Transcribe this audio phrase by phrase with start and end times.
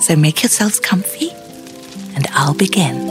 [0.00, 1.30] So make yourselves comfy,
[2.14, 3.06] and I'll begin.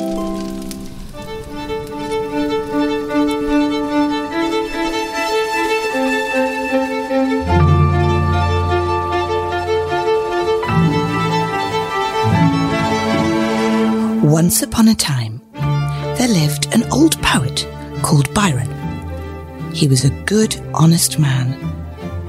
[14.23, 15.41] Once upon a time,
[16.17, 17.67] there lived an old poet
[18.01, 18.69] called Byron.
[19.73, 21.53] He was a good, honest man,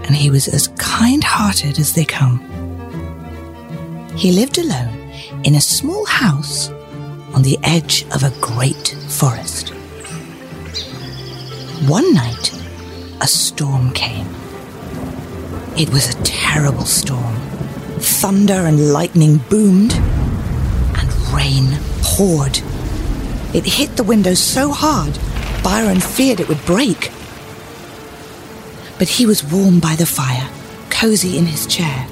[0.05, 2.58] and he was as kind hearted as they come.
[4.19, 5.13] He lived alone
[5.45, 6.71] in a small house
[7.35, 9.69] on the edge of a great forest.
[11.87, 12.53] One night,
[13.21, 14.27] a storm came.
[15.77, 17.37] It was a terrible storm.
[18.01, 22.59] Thunder and lightning boomed, and rain poured.
[23.55, 25.17] It hit the windows so hard,
[25.63, 27.13] Byron feared it would break.
[28.99, 30.51] But he was warm by the fire,
[30.91, 32.09] cozy in his chair,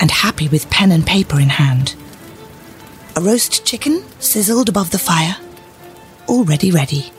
[0.00, 1.94] and happy with pen and paper in hand.
[3.16, 5.36] A roast chicken sizzled above the fire,
[6.28, 7.12] already ready.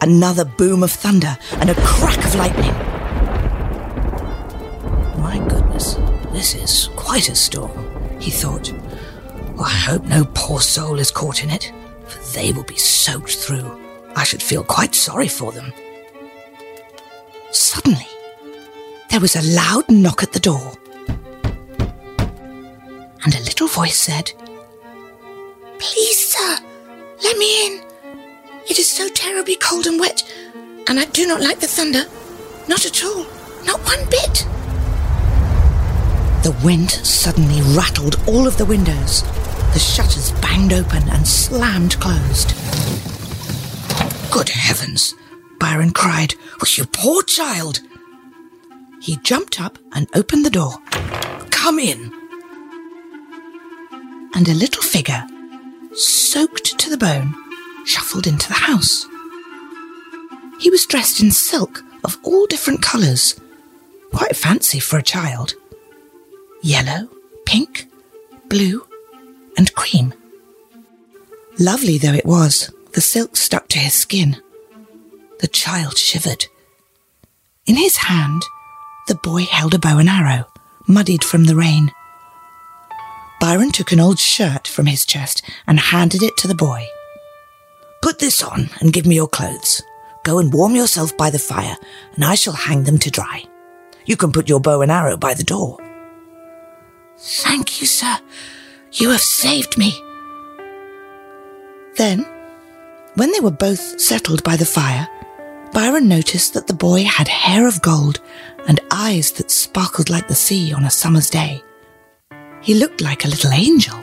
[0.00, 2.74] Another boom of thunder and a crack of lightning.
[5.20, 5.94] My goodness,
[6.32, 8.72] this is quite a storm, he thought.
[9.54, 11.72] Well, I hope no poor soul is caught in it,
[12.06, 13.80] for they will be soaked through.
[14.14, 15.72] I should feel quite sorry for them.
[17.50, 18.06] Suddenly,
[19.10, 20.72] there was a loud knock at the door.
[23.24, 24.32] And a little voice said,
[25.78, 26.58] Please, sir,
[27.22, 27.82] let me in.
[28.68, 30.22] It is so terribly cold and wet,
[30.88, 32.04] and I do not like the thunder.
[32.68, 33.26] Not at all.
[33.64, 34.46] Not one bit.
[36.42, 39.22] The wind suddenly rattled all of the windows.
[39.72, 42.54] The shutters banged open and slammed closed.
[44.30, 45.14] Good heavens,
[45.58, 46.34] Byron cried.
[46.62, 47.80] Oh, you poor child.
[49.00, 50.74] He jumped up and opened the door.
[51.50, 52.12] Come in.
[54.34, 55.24] And a little figure,
[55.94, 57.34] soaked to the bone,
[57.84, 59.06] shuffled into the house.
[60.60, 63.40] He was dressed in silk of all different colours,
[64.12, 65.54] quite fancy for a child
[66.60, 67.08] yellow,
[67.46, 67.86] pink,
[68.48, 68.84] blue,
[69.56, 70.12] and cream.
[71.58, 74.36] Lovely though it was, the silk stuck to his skin.
[75.38, 76.46] The child shivered.
[77.66, 78.42] In his hand,
[79.08, 80.46] the boy held a bow and arrow,
[80.86, 81.90] muddied from the rain.
[83.40, 86.86] Byron took an old shirt from his chest and handed it to the boy.
[88.02, 89.82] Put this on and give me your clothes.
[90.24, 91.76] Go and warm yourself by the fire,
[92.14, 93.44] and I shall hang them to dry.
[94.04, 95.78] You can put your bow and arrow by the door.
[97.16, 98.18] Thank you, sir.
[98.92, 99.92] You have saved me.
[101.96, 102.26] Then,
[103.14, 105.08] when they were both settled by the fire,
[105.72, 108.20] Byron noticed that the boy had hair of gold
[108.66, 111.62] and eyes that sparkled like the sea on a summer's day.
[112.60, 113.98] He looked like a little angel.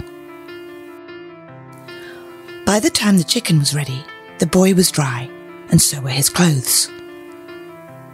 [2.65, 4.03] By the time the chicken was ready,
[4.39, 5.29] the boy was dry,
[5.69, 6.89] and so were his clothes.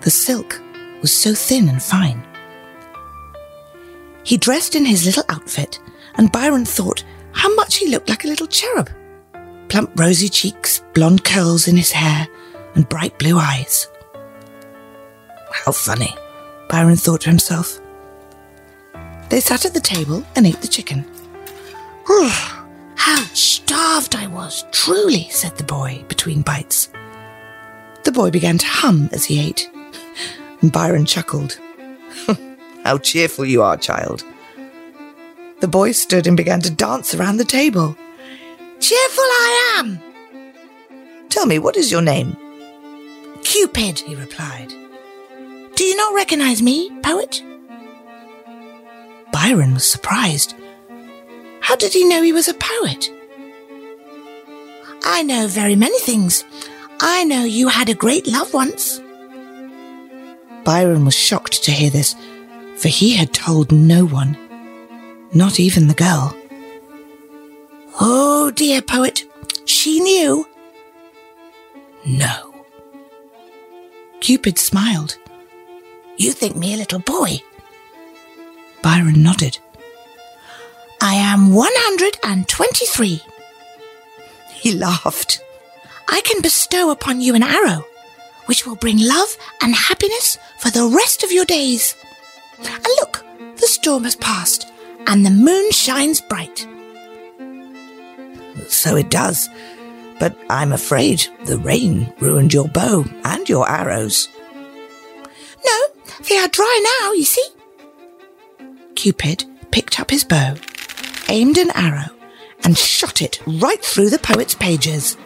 [0.02, 0.62] The silk
[1.02, 2.26] was so thin and fine.
[4.24, 5.80] He dressed in his little outfit,
[6.16, 8.90] and Byron thought how much he looked like a little cherub.
[9.70, 12.28] Plump rosy cheeks, blonde curls in his hair,
[12.76, 13.88] and bright blue eyes.
[15.66, 16.14] How funny,
[16.70, 17.80] Byron thought to himself.
[19.30, 21.06] They sat at the table and ate the chicken.
[22.96, 26.90] how starved I was, truly, said the boy between bites.
[28.04, 29.70] The boy began to hum as he ate,
[30.62, 31.58] and Byron chuckled.
[32.84, 34.24] how cheerful you are, child.
[35.62, 37.96] The boy stood and began to dance around the table.
[38.80, 40.00] Cheerful I am!
[41.30, 42.36] Tell me, what is your name?
[43.52, 44.70] Cupid, he replied.
[45.76, 47.44] Do you not recognize me, poet?
[49.34, 50.56] Byron was surprised.
[51.60, 53.12] How did he know he was a poet?
[55.04, 56.46] I know very many things.
[57.02, 59.02] I know you had a great love once.
[60.64, 62.16] Byron was shocked to hear this,
[62.78, 64.38] for he had told no one,
[65.34, 66.34] not even the girl.
[68.00, 69.26] Oh, dear poet,
[69.66, 70.48] she knew.
[72.06, 72.51] No.
[74.22, 75.18] Cupid smiled.
[76.16, 77.42] You think me a little boy?
[78.84, 79.58] Byron nodded.
[81.02, 83.22] I am 123.
[84.54, 85.42] He laughed.
[86.08, 87.84] I can bestow upon you an arrow,
[88.46, 91.96] which will bring love and happiness for the rest of your days.
[92.60, 93.26] And look,
[93.56, 94.72] the storm has passed,
[95.08, 96.68] and the moon shines bright.
[98.68, 99.50] So it does.
[100.22, 104.30] But I'm afraid the rain ruined your bow and your arrows.
[105.66, 105.80] No,
[106.30, 107.48] they are dry now, you see.
[108.94, 110.58] Cupid picked up his bow,
[111.28, 112.12] aimed an arrow,
[112.64, 115.18] and shot it right through the poet's pages.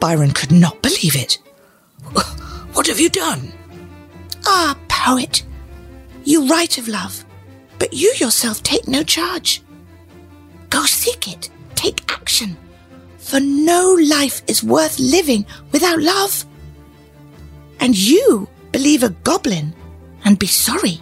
[0.00, 1.38] Byron could not believe it.
[2.72, 3.52] What have you done?
[4.46, 5.44] Ah, poet,
[6.24, 7.24] you write of love,
[7.78, 9.62] but you yourself take no charge.
[10.70, 12.56] Go seek it, take action,
[13.20, 16.44] for no life is worth living without love.
[17.78, 19.74] And you believe a goblin
[20.24, 21.00] and be sorry.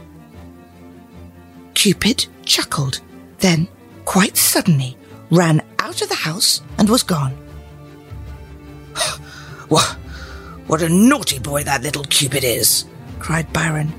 [1.74, 3.00] Cupid chuckled,
[3.38, 3.68] then,
[4.04, 4.96] quite suddenly,
[5.30, 7.36] ran out of the house and was gone.
[9.68, 9.84] What,
[10.66, 12.86] what a naughty boy that little Cupid is,
[13.18, 13.92] cried Byron.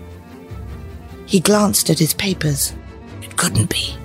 [1.28, 2.74] He glanced at his papers.
[3.22, 3.96] It couldn't be.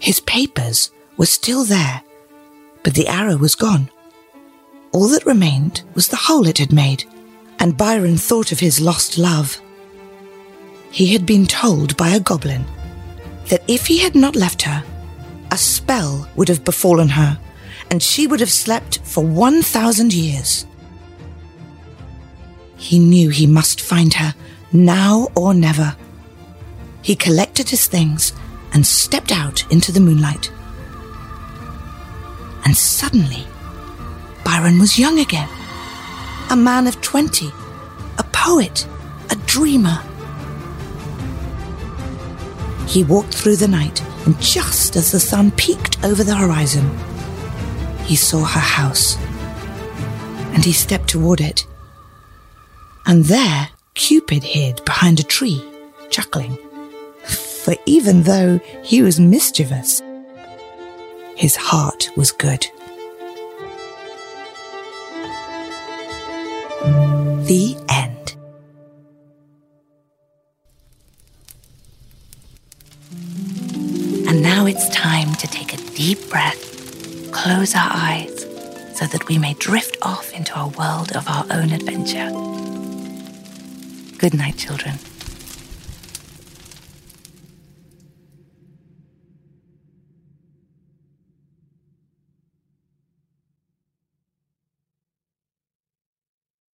[0.00, 2.02] His papers were still there,
[2.82, 3.90] but the arrow was gone.
[4.92, 7.04] All that remained was the hole it had made,
[7.58, 9.60] and Byron thought of his lost love.
[10.90, 12.64] He had been told by a goblin
[13.48, 14.84] that if he had not left her,
[15.50, 17.38] a spell would have befallen her,
[17.90, 20.66] and she would have slept for 1,000 years.
[22.76, 24.34] He knew he must find her,
[24.72, 25.96] now or never.
[27.02, 28.32] He collected his things
[28.72, 30.52] and stepped out into the moonlight.
[32.68, 33.46] And suddenly,
[34.44, 35.48] Byron was young again.
[36.50, 37.50] A man of 20,
[38.18, 38.86] a poet,
[39.30, 40.02] a dreamer.
[42.86, 46.94] He walked through the night, and just as the sun peeked over the horizon,
[48.04, 49.16] he saw her house.
[50.52, 51.66] And he stepped toward it.
[53.06, 55.64] And there, Cupid hid behind a tree,
[56.10, 56.58] chuckling.
[57.24, 60.02] For even though he was mischievous,
[61.38, 62.66] his heart was good.
[67.46, 68.34] The end.
[74.28, 78.42] And now it's time to take a deep breath, close our eyes,
[78.98, 82.30] so that we may drift off into a world of our own adventure.
[84.18, 84.98] Good night, children.